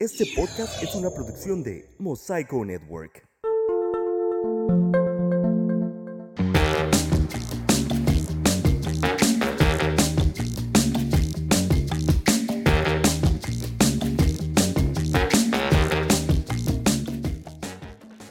[0.00, 3.26] Este podcast es una producción de Mosaico Network.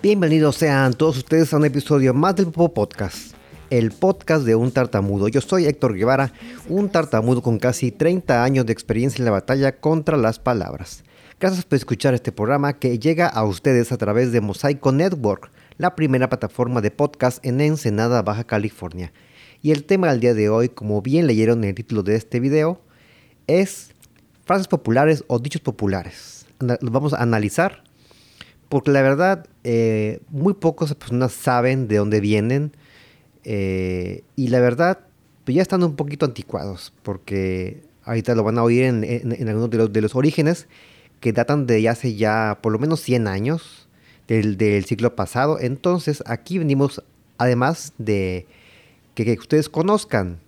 [0.01, 3.33] Bienvenidos sean todos ustedes a un episodio más del Popo Podcast,
[3.69, 5.27] el podcast de un tartamudo.
[5.27, 6.31] Yo soy Héctor Guevara,
[6.69, 11.03] un tartamudo con casi 30 años de experiencia en la batalla contra las palabras.
[11.39, 15.95] Gracias por escuchar este programa que llega a ustedes a través de Mosaico Network, la
[15.95, 19.13] primera plataforma de podcast en Ensenada, Baja California.
[19.61, 22.39] Y el tema del día de hoy, como bien leyeron en el título de este
[22.39, 22.81] video,
[23.45, 23.91] es
[24.45, 26.47] frases populares o dichos populares.
[26.57, 27.83] Los vamos a analizar
[28.67, 32.71] porque la verdad eh, muy pocas personas saben de dónde vienen
[33.43, 35.01] eh, y la verdad
[35.45, 39.77] pues ya están un poquito anticuados porque ahorita lo van a oír en, algunos de
[39.77, 40.67] los, de los orígenes
[41.19, 43.87] que datan de hace ya por lo menos 100 años
[44.27, 45.59] del, del siglo pasado.
[45.59, 47.03] Entonces aquí venimos,
[47.37, 48.45] además de
[49.25, 50.39] que, ustedes conozcan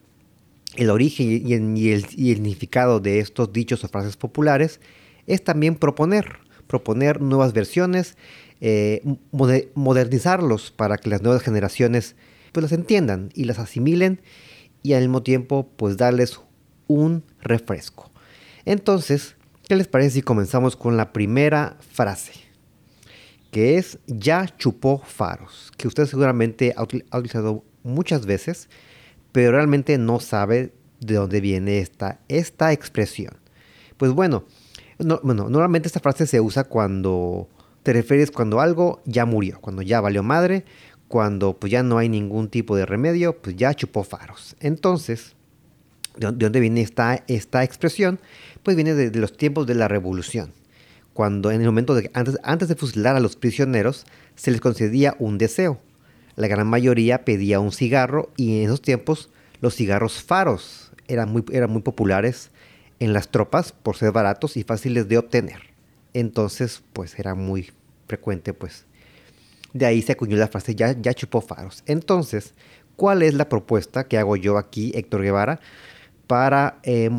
[0.75, 4.79] el origen y el, y el, significado de estos dichos o frases populares,
[5.25, 8.15] es también proponer, proponer nuevas versiones,
[8.61, 12.15] eh, modernizarlos para que las nuevas generaciones
[12.51, 14.21] pues las entiendan y las asimilen
[14.83, 16.39] y al mismo tiempo pues darles
[16.87, 18.11] un refresco.
[18.65, 19.35] Entonces,
[19.69, 22.31] ¿Qué les parece si comenzamos con la primera frase?
[23.51, 28.67] Que es ya chupó faros, que usted seguramente ha, utilizado muchas veces,
[29.31, 33.37] pero realmente no sabe de dónde viene esta, esta expresión.
[33.97, 34.45] Pues bueno,
[35.21, 37.47] bueno, normalmente esta frase se usa cuando
[37.83, 40.65] te refieres cuando algo ya murió, cuando ya valió madre,
[41.07, 44.55] cuando pues ya no hay ningún tipo de remedio, pues ya chupó faros.
[44.61, 45.35] Entonces,
[46.19, 48.19] ¿de dónde viene esta, esta expresión?
[48.63, 50.51] pues viene de, los tiempos de la revolución,
[51.13, 55.15] cuando en el momento de antes, antes de fusilar a los prisioneros se les concedía
[55.19, 55.79] un deseo.
[56.35, 59.29] La gran mayoría pedía un cigarro y en esos tiempos
[59.61, 62.51] los cigarros faros eran muy, eran muy populares
[62.99, 65.61] en las tropas por ser baratos y fáciles de obtener.
[66.13, 67.71] Entonces, pues era muy
[68.07, 68.85] frecuente, pues.
[69.73, 71.83] De ahí se acuñó la frase ya, ya chupó faros.
[71.85, 72.53] Entonces,
[72.95, 75.59] ¿cuál es la propuesta que hago yo aquí, Héctor Guevara?
[76.29, 77.09] Para, eh,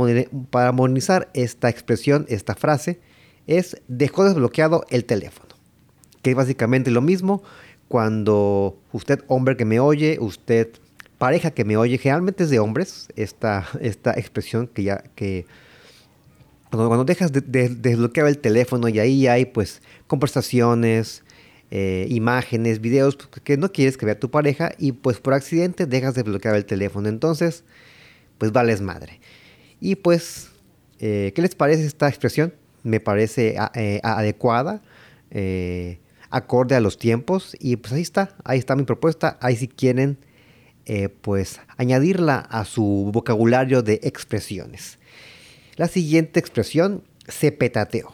[0.51, 3.01] para modernizar esta expresión, esta frase,
[3.49, 5.49] es dejó desbloqueado el teléfono.
[6.23, 7.43] Que es básicamente lo mismo
[7.89, 10.69] cuando usted, hombre que me oye, usted,
[11.19, 15.45] pareja que me oye, generalmente es de hombres, esta, esta expresión que ya, que
[16.71, 21.25] cuando, dejas de, desbloquear el teléfono y ahí hay pues conversaciones,
[21.73, 25.87] eh, imágenes, videos pues, que no quieres que vea tu pareja y pues por accidente
[25.87, 27.09] dejas de bloquear el teléfono.
[27.09, 27.65] Entonces,
[28.41, 29.21] pues vales madre.
[29.81, 30.49] Y pues,
[30.99, 32.55] eh, ¿qué les parece esta expresión?
[32.83, 34.83] Me parece eh, adecuada,
[35.31, 35.99] eh,
[36.31, 37.55] acorde a los tiempos.
[37.61, 39.39] Y pues ahí está, ahí está mi propuesta.
[39.43, 40.19] Ahí si quieren,
[41.21, 44.99] pues añadirla a su vocabulario de expresiones.
[45.77, 48.13] La siguiente expresión, se petateó,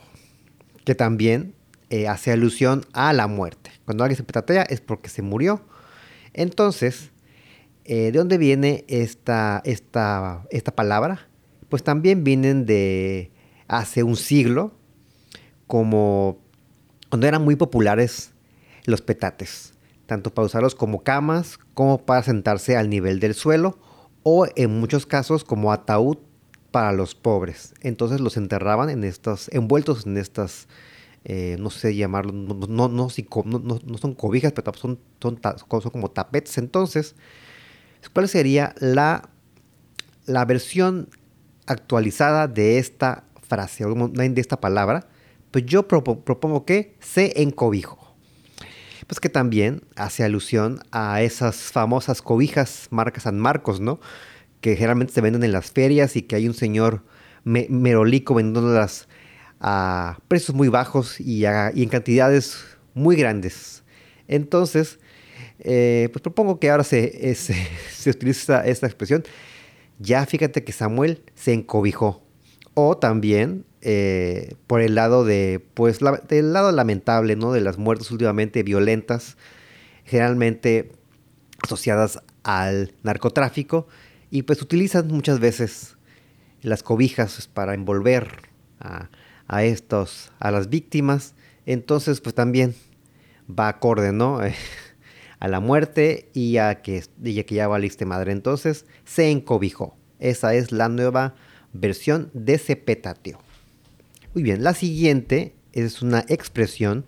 [0.84, 1.54] que también
[2.08, 3.70] hace alusión a la muerte.
[3.84, 5.62] Cuando alguien se petatea es porque se murió.
[6.34, 7.12] Entonces,
[7.88, 11.28] eh, ¿De dónde viene esta, esta, esta palabra?
[11.68, 13.30] Pues también vienen de
[13.68, 14.72] hace un siglo,
[15.66, 16.38] como
[17.08, 18.32] cuando eran muy populares
[18.86, 19.74] los petates,
[20.06, 23.78] tanto para usarlos como camas, como para sentarse al nivel del suelo,
[24.22, 26.18] o en muchos casos como ataúd
[26.72, 27.72] para los pobres.
[27.80, 30.66] Entonces los enterraban en estos, envueltos en estas,
[31.24, 36.58] eh, no sé llamarlo, no, no, son cobijas, pero son, son, son como tapetes.
[36.58, 37.14] Entonces,
[38.12, 39.28] ¿Cuál sería la,
[40.26, 41.08] la versión
[41.66, 45.08] actualizada de esta frase, o de esta palabra?
[45.50, 48.14] Pues yo propongo que se encobijó.
[49.06, 54.00] Pues que también hace alusión a esas famosas cobijas marca San Marcos, ¿no?
[54.60, 57.04] Que generalmente se venden en las ferias y que hay un señor
[57.44, 59.08] merolico vendiéndolas
[59.60, 62.64] a precios muy bajos y en cantidades
[62.94, 63.84] muy grandes.
[64.26, 64.98] Entonces,
[65.58, 69.24] eh, pues propongo que ahora se, se, utiliza esta expresión.
[69.98, 72.22] Ya fíjate que Samuel se encobijó.
[72.74, 77.52] O también eh, por el lado de, pues, del lado lamentable, ¿no?
[77.52, 79.36] De las muertes últimamente violentas,
[80.04, 80.92] generalmente
[81.62, 83.86] asociadas al narcotráfico.
[84.30, 85.96] Y pues utilizan muchas veces
[86.60, 88.28] las cobijas para envolver
[88.80, 89.08] a,
[89.48, 91.34] a estos, a las víctimas.
[91.64, 92.74] Entonces, pues también
[93.48, 94.40] va acorde, ¿no?
[95.40, 98.32] a la muerte y a que, que ya valiste madre.
[98.32, 99.96] Entonces se encobijó.
[100.18, 101.34] Esa es la nueva
[101.72, 103.38] versión de Cepetateo.
[104.34, 107.04] Muy bien, la siguiente es una expresión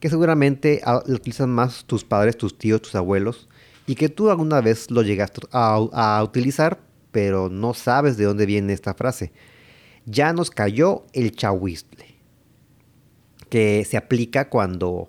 [0.00, 3.48] que seguramente ah, lo utilizan más tus padres, tus tíos, tus abuelos,
[3.86, 6.80] y que tú alguna vez lo llegaste a, utilizar,
[7.12, 9.32] pero no sabes de dónde viene esta frase.
[10.04, 12.16] Ya nos cayó el chahuistle,
[13.48, 15.08] que se aplica cuando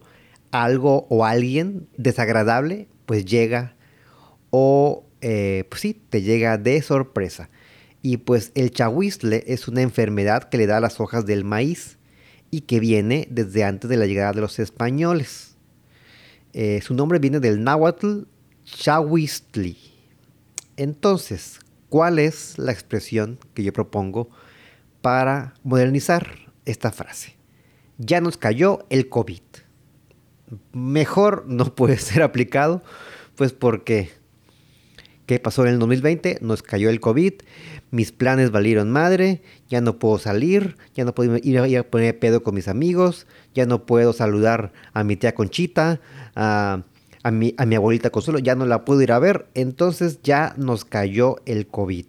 [0.51, 3.75] algo o alguien desagradable pues llega
[4.49, 7.49] o eh, pues sí, te llega de sorpresa.
[8.01, 11.97] Y pues el chahuistle es una enfermedad que le da a las hojas del maíz
[12.51, 15.57] y que viene desde antes de la llegada de los españoles.
[16.53, 18.23] Eh, su nombre viene del náhuatl
[18.63, 19.77] chahuistli.
[20.77, 21.59] Entonces,
[21.89, 24.29] ¿cuál es la expresión que yo propongo
[25.01, 27.35] para modernizar esta frase?
[27.97, 29.41] Ya nos cayó el COVID.
[30.73, 32.83] Mejor no puede ser aplicado,
[33.35, 34.09] pues porque
[35.25, 36.39] ¿qué pasó en el 2020?
[36.41, 37.33] Nos cayó el COVID
[37.91, 42.43] mis planes valieron madre, ya no puedo salir, ya no puedo ir a, poner pedo
[42.43, 46.01] con mis amigos, ya no puedo saludar a mi tía Conchita,
[46.35, 46.83] a,
[47.31, 50.85] mi, a mi abuelita Consuelo, ya no la puedo ir a ver, entonces ya nos
[50.85, 52.05] cayó el COVID.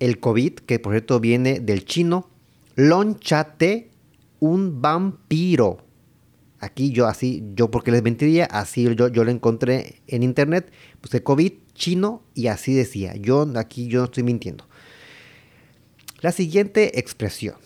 [0.00, 2.28] El COVID, que por cierto viene del chino,
[2.74, 3.90] lonchate
[4.40, 5.78] un vampiro.
[6.62, 10.70] Aquí yo así, yo porque les mentiría, así yo, yo lo encontré en internet,
[11.10, 13.16] el COVID chino y así decía.
[13.16, 14.68] Yo aquí yo no estoy mintiendo.
[16.20, 17.56] La siguiente expresión,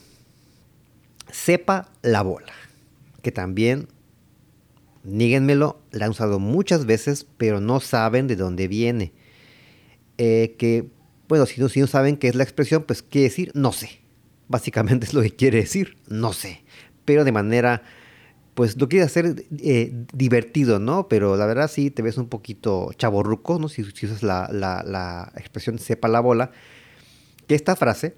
[1.31, 2.55] sepa la bola,
[3.21, 3.89] que también,
[5.05, 9.13] níguenmelo, la han usado muchas veces, pero no saben de dónde viene.
[10.17, 10.89] Eh, que,
[11.29, 14.01] bueno, si no, si no saben qué es la expresión, pues quiere decir no sé.
[14.49, 16.65] Básicamente es lo que quiere decir, no sé.
[17.05, 17.83] Pero de manera,
[18.57, 21.09] pues lo quiere hacer eh, divertido, ¿no?
[21.09, 23.69] Pero la verdad sí te ves un poquito chaborruco, ¿no?
[23.69, 26.51] Si, usas la, la, la expresión sepa la bola.
[27.47, 28.17] Que esta frase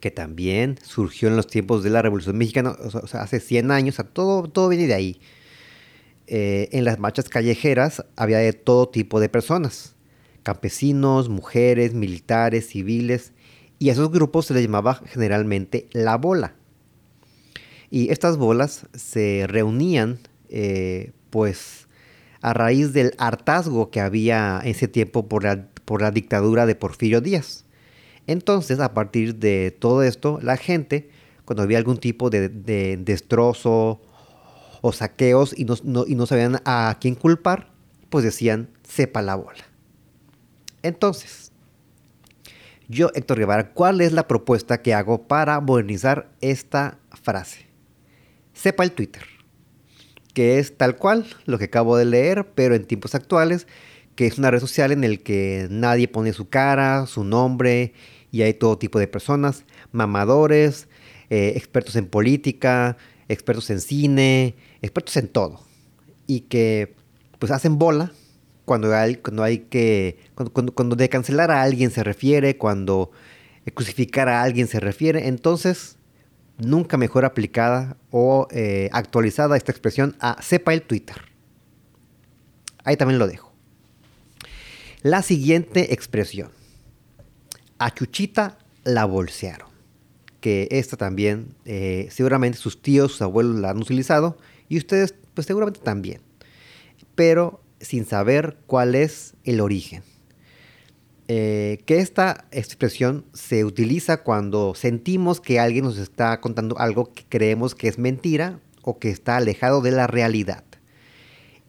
[0.00, 3.96] que también surgió en los tiempos de la Revolución Mexicana, o sea, hace 100 años,
[4.14, 5.20] todo, todo viene de ahí.
[6.26, 9.96] Eh, en las marchas callejeras había de todo tipo de personas,
[10.42, 13.34] campesinos, mujeres, militares, civiles,
[13.78, 16.54] y a esos grupos se les llamaba generalmente la bola.
[17.90, 21.88] Y estas bolas se reunían, eh, pues,
[22.40, 26.74] a raíz del hartazgo que había en ese tiempo por la, por la dictadura de
[26.74, 27.64] Porfirio Díaz.
[28.26, 31.10] Entonces, a partir de todo esto, la gente,
[31.44, 34.00] cuando había algún tipo de, destrozo
[34.82, 37.70] o saqueos y no, sabían a quién culpar,
[38.08, 39.64] pues decían, sepa la bola.
[40.82, 41.52] Entonces,
[42.88, 47.69] yo, Héctor Guevara, ¿cuál es la propuesta que hago para modernizar esta frase?
[48.60, 49.22] Sepa el Twitter,
[50.34, 53.66] que es tal cual lo que acabo de leer, pero en tiempos actuales,
[54.16, 57.94] que es una red social en el que nadie pone su cara, su nombre
[58.30, 60.88] y hay todo tipo de personas, mamadores,
[61.30, 62.98] eh, expertos en política,
[63.28, 65.62] expertos en cine, expertos en todo.
[66.26, 66.96] Y que
[67.38, 68.12] pues hacen bola
[68.66, 70.18] cuando hay, cuando hay que,
[70.52, 73.10] cuando, de cancelar a alguien se refiere, cuando
[73.72, 75.96] crucificar a alguien se refiere, entonces
[76.60, 81.16] nunca mejor aplicada o eh, actualizada esta expresión a sepa el Twitter.
[82.84, 83.52] Ahí también lo dejo.
[85.02, 86.50] La siguiente expresión
[87.78, 89.68] a Chuchita la bolsearon.
[90.40, 95.46] Que esta también, eh, seguramente sus tíos, sus abuelos la han utilizado y ustedes, pues
[95.46, 96.20] seguramente también.
[97.14, 100.02] Pero sin saber cuál es el origen.
[101.32, 107.24] Eh, que esta expresión se utiliza cuando sentimos que alguien nos está contando algo que
[107.28, 110.64] creemos que es mentira o que está alejado de la realidad.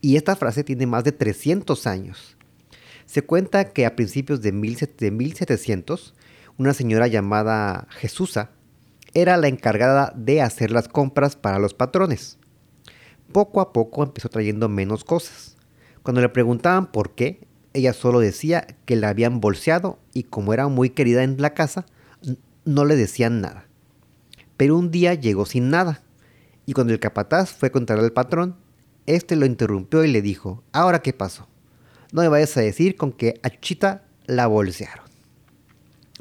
[0.02, 2.38] Y esta frase tiene más de 300 años
[3.12, 6.14] se cuenta que a principios de, 1700,
[6.58, 8.52] una señora llamada Jesusa
[9.14, 12.38] era la encargada de hacer las compras para los patrones.
[13.34, 15.58] Poco a poco empezó trayendo menos cosas.
[16.04, 20.68] Cuando le preguntaban por qué, ella solo decía que la habían bolseado y como era
[20.68, 21.86] muy querida en la casa,
[22.66, 23.66] no le decían nada.
[24.58, 26.04] Pero un día llegó sin nada,
[26.66, 28.56] y cuando el capataz fue a contarle al patrón,
[29.08, 31.48] este lo interrumpió y le dijo, ¿ahora qué pasó?
[32.12, 35.06] no me vayas a decir con que a Chuchita la bolsearon.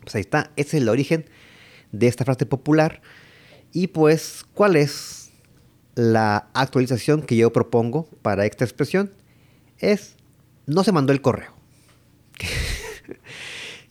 [0.02, 1.26] Pues ahí está, ese es el origen
[1.92, 3.02] de esta frase popular.
[3.72, 5.30] Y pues, ¿cuál es
[5.94, 9.12] la actualización que yo propongo para esta expresión?
[9.78, 10.16] Es,
[10.70, 11.52] no se mandó el correo.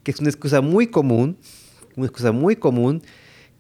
[0.04, 1.38] que es una excusa muy común,
[1.96, 3.04] una excusa muy común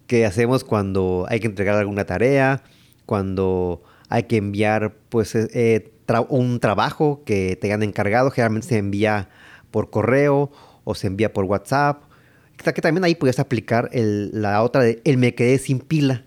[0.07, 2.63] que hacemos cuando hay que entregar alguna tarea,
[3.05, 5.91] cuando hay que enviar pues eh, eh,
[6.29, 9.29] un trabajo que te han encargado, generalmente se envía
[9.69, 10.51] por correo
[10.83, 12.03] o se envía por WhatsApp.
[12.57, 16.25] Que también ahí puedes aplicar la otra de el me quedé sin pila,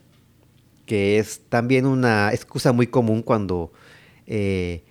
[0.86, 3.72] que es también una excusa muy común cuando
[4.26, 4.82] eh,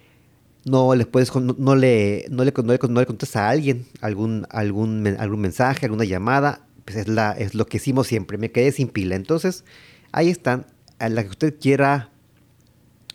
[0.66, 6.06] no le puedes no, le, no, le, contestas a alguien algún, algún, algún mensaje, alguna
[6.06, 9.16] llamada, pues es, la, es lo que hicimos siempre, me quedé sin pila.
[9.16, 9.64] Entonces,
[10.12, 10.68] ahí están,
[11.00, 12.12] a la que usted quiera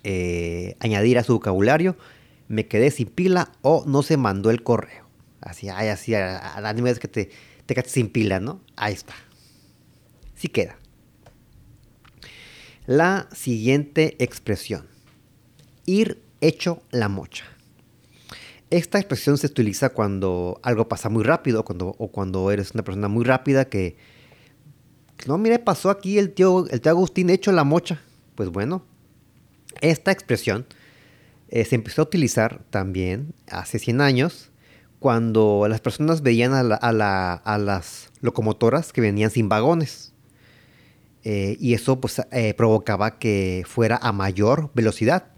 [0.03, 1.97] eh, añadir a su vocabulario,
[2.49, 5.07] me quedé sin pila o no se mandó el correo.
[5.41, 7.31] Así, ay, así, a, la que te,
[7.67, 8.61] te sin pila, ¿no?
[8.75, 9.15] Ahí está.
[10.35, 10.77] Sí queda.
[12.87, 14.87] La siguiente expresión.
[15.87, 17.45] Ir hecho la mocha.
[18.71, 23.09] Esta expresión se utiliza cuando algo pasa muy rápido cuando, o cuando eres una persona
[23.09, 23.97] muy rápida que,
[25.27, 28.01] no, mire, pasó aquí el tío, el tío Agustín hecho la mocha.
[28.35, 28.85] Pues bueno,
[29.81, 30.67] esta expresión
[31.49, 34.51] eh, se empezó a utilizar también hace 100 años
[34.99, 40.13] cuando las personas veían a, las locomotoras que venían sin vagones.
[41.23, 45.36] Eh, y eso pues eh, provocaba que fuera a mayor velocidad.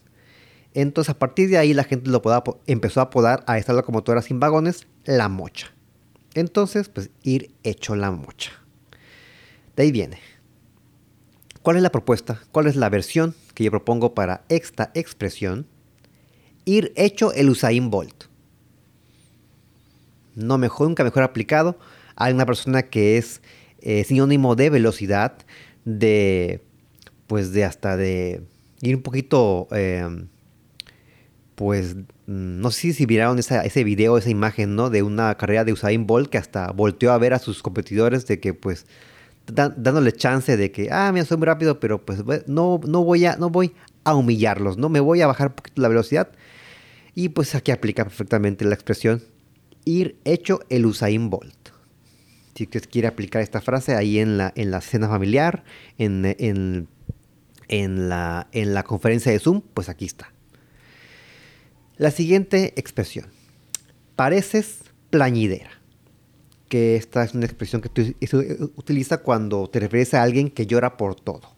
[0.81, 2.23] Entonces a partir de ahí la gente lo
[2.69, 5.75] empezó a apodar a esta locomotora sin vagones la mocha.
[6.35, 8.53] Entonces pues ir hecho la mocha.
[9.75, 10.21] De ahí viene.
[11.63, 12.41] ¿Cuál es la propuesta?
[12.53, 15.67] ¿Cuál es la versión que yo propongo para esta expresión?
[16.65, 18.27] Ir hecho el Usain Bolt.
[20.37, 21.77] No mejor, nunca mejor aplicado
[22.15, 23.43] a una persona que es
[23.81, 25.39] eh, sinónimo de velocidad,
[25.85, 26.63] de
[27.27, 28.45] pues de hasta de
[28.81, 30.29] ir un poquito em,
[31.59, 34.91] pues mm, no sé si vieron ese video, esa imagen, ¿no?
[34.91, 38.39] De una carrera de Usain Bolt que hasta volteó a ver a sus competidores de
[38.39, 38.87] que pues
[39.49, 43.37] dándole chance de que, ah, me soy muy rápido, pero pues no, no, voy a,
[43.37, 43.75] no voy
[44.05, 44.89] a humillarlos, ¿no?
[44.89, 46.31] Me voy a bajar un poquito la velocidad.
[47.17, 49.21] Y pues aquí aplica perfectamente la expresión
[49.85, 51.71] ir hecho el Usain Bolt.
[52.55, 55.65] Si usted quiere aplicar esta frase ahí en la, en la cena familiar,
[55.97, 56.87] en, en,
[57.67, 60.33] en, la, en la conferencia de Zoom, pues aquí está.
[61.99, 63.27] La siguiente expresión.
[64.15, 65.71] Pareces plañidera.
[66.69, 68.37] Que esta es una expresión que se
[68.77, 71.57] utiliza cuando te refieres a alguien que llora por todo.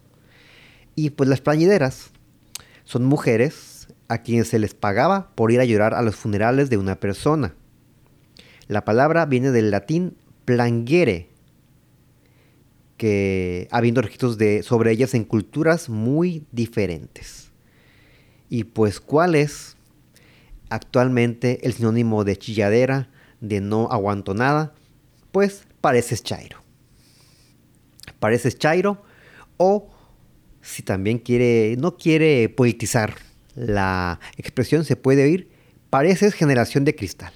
[0.94, 2.10] Y pues las plañideras
[2.84, 6.78] son mujeres a quienes se les pagaba por ir a llorar a los funerales de
[6.78, 7.54] una persona.
[8.66, 10.16] La palabra viene del latín
[10.46, 11.28] plangere,
[12.96, 17.50] que habiendo registros de, sobre ellas en culturas muy diferentes.
[18.48, 19.76] Y pues, ¿cuál es
[20.70, 23.10] actualmente el sinónimo de chilladera,
[23.40, 24.74] de no aguanto nada,
[25.32, 26.62] pues pareces chairo.
[28.18, 29.02] Pareces chairo
[29.56, 29.90] o
[30.62, 33.14] si también quiere, no quiere politizar
[33.54, 35.50] la expresión, se puede oír,
[35.90, 37.32] pareces generación de cristal.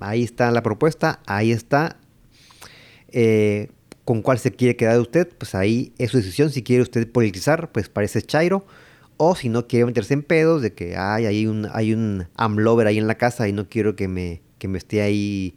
[0.00, 1.98] Ahí está la propuesta, ahí está.
[3.08, 3.68] Eh,
[4.04, 5.28] ¿Con cuál se quiere quedar usted?
[5.38, 6.50] Pues ahí es su decisión.
[6.50, 8.66] Si quiere usted politizar, pues pareces chairo.
[9.16, 12.86] O si no quiere meterse en pedos de que ay, hay un, hay un amlover
[12.86, 15.56] ahí en la casa y no quiero que me, que me esté ahí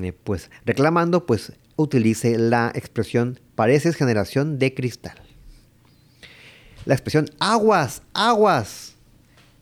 [0.00, 5.20] eh, pues reclamando, pues utilice la expresión pareces generación de cristal.
[6.84, 8.96] La expresión aguas, aguas,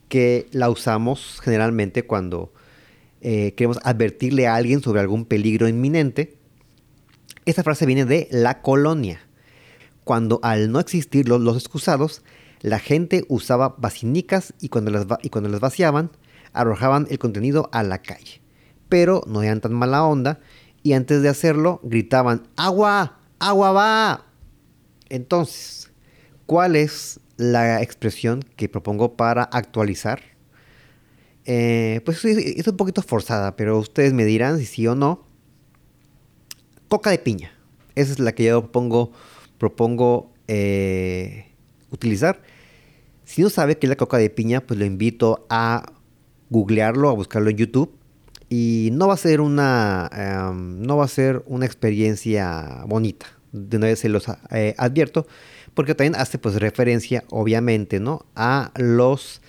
[0.08, 2.52] que la usamos generalmente cuando
[3.20, 6.36] eh, queremos advertirle a alguien sobre algún peligro inminente.
[7.44, 9.20] Esta frase viene de la colonia,
[10.04, 12.22] cuando al no existir los, los excusados,
[12.60, 16.10] la gente usaba basinicas y cuando, las, y cuando las vaciaban,
[16.52, 18.40] arrojaban el contenido a la calle.
[18.88, 20.40] Pero no eran tan mala onda
[20.82, 23.18] y antes de hacerlo gritaban, ¡Agua!
[23.38, 24.26] ¡Agua va!
[25.08, 25.90] Entonces,
[26.46, 30.20] ¿cuál es la expresión que propongo para actualizar?
[31.46, 35.26] Eh, pues es un poquito forzada, pero ustedes me dirán si sí o no.
[36.88, 37.52] Coca de piña.
[37.94, 39.12] Esa es la que yo propongo,
[39.58, 41.46] propongo eh,
[41.90, 42.42] utilizar.
[43.30, 45.92] Si no sabe qué es la coca de piña, pues lo invito a
[46.48, 47.94] googlearlo, a buscarlo en YouTube.
[48.48, 53.26] Y no va a ser una, em, no va a ser una experiencia bonita.
[53.52, 55.28] De una vez se los eh, advierto,
[55.74, 58.26] porque también hace pues referencia, obviamente, ¿no?
[58.34, 59.42] A los,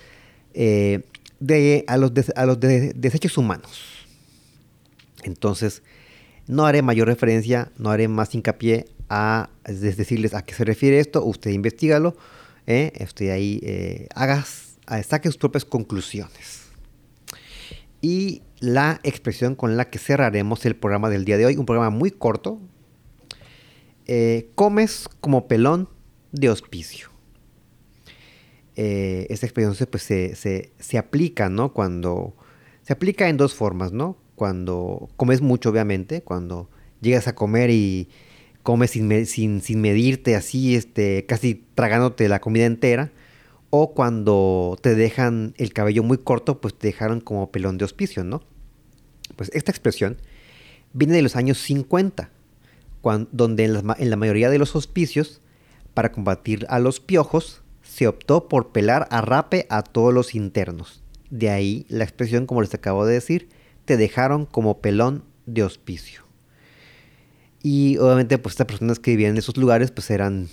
[0.53, 1.01] eh,
[1.39, 4.05] de, a los, a los desechos humanos.
[5.23, 5.81] Entonces,
[6.45, 11.25] no haré mayor referencia, no haré más hincapié a decirles a qué se refiere esto,
[11.25, 12.15] usted investigalo,
[12.71, 16.61] eh, usted ahí eh, hagas, saque sus propias conclusiones.
[18.01, 21.89] Y la expresión con la que cerraremos el programa del día de hoy, un programa
[21.89, 22.59] muy corto,
[24.07, 25.89] eh, comes como pelón
[26.31, 27.09] de hospicio.
[28.75, 31.73] Eh, esta expresión pues, se, se, se, aplica, ¿no?
[31.73, 32.35] Cuando
[32.81, 34.17] se aplica en dos formas, ¿no?
[34.35, 36.69] Cuando comes mucho, obviamente, cuando
[37.01, 38.09] llegas a comer y
[38.63, 43.12] comes sin, sin, sin, medirte así, este, casi tragándote la comida entera.
[43.70, 48.24] O cuando te dejan el cabello muy corto, pues te dejaron como pelón de hospicio,
[48.24, 48.41] ¿no?
[49.36, 50.18] Pues esta expresión
[50.94, 52.30] viene de los años 50,
[53.32, 55.41] donde en la, en la mayoría de los hospicios,
[55.94, 61.01] para combatir a los piojos, se optó por pelar a rape a todos los internos.
[61.30, 63.50] De ahí la expresión, como les acabo de decir,
[63.86, 66.30] te dejaron como pelón de hospicio.
[67.63, 70.50] Y obviamente, pues estas personas que vivían en esos lugares, pues eran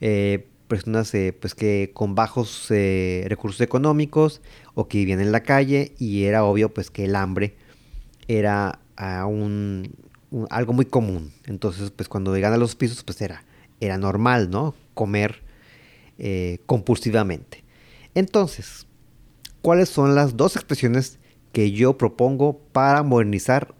[0.00, 4.40] eh, personas eh, pues que con bajos eh, recursos económicos
[4.74, 7.56] o que vivían en la calle y era obvio pues que el hambre
[8.28, 8.78] era
[9.26, 9.94] un,
[10.50, 11.32] algo muy común.
[11.46, 13.42] Entonces, pues cuando llegan a los pisos, pues era,
[13.80, 14.74] era normal, ¿no?
[14.94, 15.42] Comer
[16.66, 17.64] compulsivamente.
[18.14, 18.86] Entonces,
[19.62, 21.18] ¿cuáles son las dos expresiones
[21.52, 23.74] que yo propongo para modernizar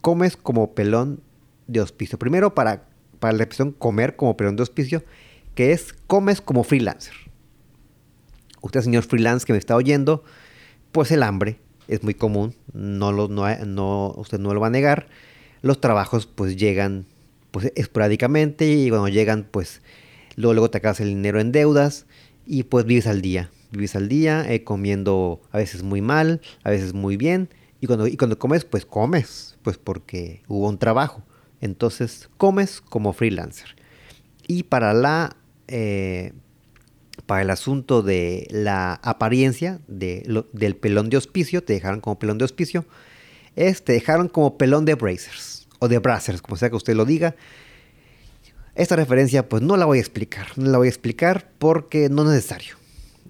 [0.00, 1.20] comes como pelón
[1.72, 2.18] de hospicio.
[2.18, 5.04] Primero para, para la expresión comer como pelón de hospicio,
[5.54, 7.14] que es comes como freelancer.
[8.62, 10.24] Usted, señor freelance que me está oyendo,
[10.92, 11.58] pues el hambre
[11.88, 15.08] es muy común, no, lo, no, usted no lo va a negar.
[15.62, 17.06] Los trabajos pues llegan
[17.50, 19.82] pues esporádicamente y cuando llegan pues
[20.36, 22.06] luego, luego te acabas el dinero en deudas
[22.46, 23.50] y pues vives al día.
[23.72, 27.48] Vives al día eh, comiendo a veces muy mal, a veces muy bien
[27.80, 31.24] y cuando, y cuando comes pues comes pues porque hubo un trabajo.
[31.60, 33.76] Entonces comes como freelancer.
[34.46, 35.36] Y para la
[35.68, 36.32] eh,
[37.26, 42.38] para el asunto de la apariencia de del pelón de hospicio, te dejaron como pelón
[42.38, 42.86] de hospicio,
[43.56, 47.04] es te dejaron como pelón de bracers o de bracers, como sea que usted lo
[47.04, 47.36] diga.
[48.74, 52.22] Esta referencia pues no la voy a explicar, no la voy a explicar porque no
[52.22, 52.76] es necesario.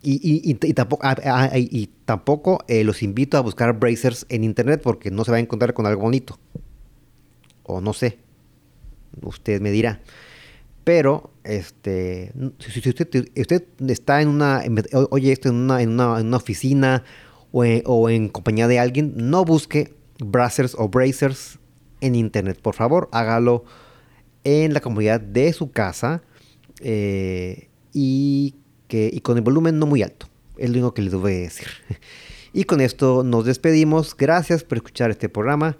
[0.02, 5.10] Y, tampoco, ah, ah, y tampoco eh, los invito a buscar bracers en internet porque
[5.10, 6.38] no se va a encontrar con algo bonito.
[7.70, 8.18] O no sé.
[9.22, 10.00] Usted me dirá.
[10.84, 14.62] Pero, este, si, usted, está en una,
[15.10, 17.04] oye esto en una, en una, oficina
[17.52, 21.58] o en, compañía de alguien, no busque bracers o bracers
[22.00, 22.60] en internet.
[22.60, 23.64] Por favor, hágalo
[24.42, 26.22] en la comunidad de su casa
[26.80, 28.54] eh, y
[28.92, 30.26] y con el volumen no muy alto.
[30.56, 31.68] Es lo único que les voy a decir.
[32.52, 34.16] Y con esto nos despedimos.
[34.16, 35.76] Gracias por escuchar este programa.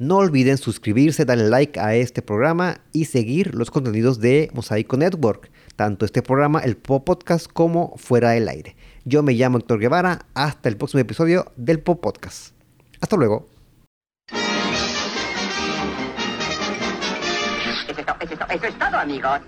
[0.00, 5.50] No olviden suscribirse, darle like a este programa y seguir los contenidos de Mosaico Network,
[5.76, 8.76] tanto este programa, el Pop Podcast, como fuera del aire.
[9.04, 10.24] Yo me llamo Héctor Guevara.
[10.32, 12.54] Hasta el próximo episodio del Pop Podcast.
[13.02, 13.50] Hasta luego.
[18.48, 19.40] Eso es todo, amigos.